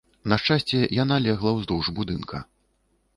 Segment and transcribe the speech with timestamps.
[0.31, 2.41] На шчасце, яна легла ўздоўж будынка.